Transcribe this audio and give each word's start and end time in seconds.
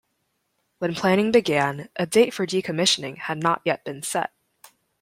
When 0.79 0.95
planning 0.95 1.31
began, 1.31 1.89
a 1.95 2.07
date 2.07 2.33
for 2.33 2.47
decommissioning 2.47 3.19
had 3.19 3.37
not 3.37 3.61
yet 3.65 3.85
been 3.85 4.01
set. 4.01 4.31